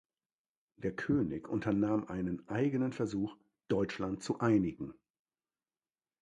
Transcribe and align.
Der 0.77 0.95
König 0.95 1.47
unternahm 1.47 2.05
einen 2.07 2.49
eigenen 2.49 2.91
Versuch, 2.91 3.37
Deutschland 3.67 4.23
zu 4.23 4.39
einigen. 4.39 4.95